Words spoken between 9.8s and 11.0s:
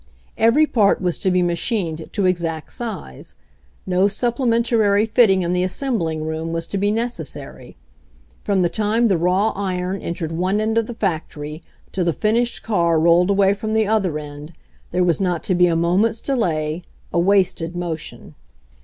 entered one end of the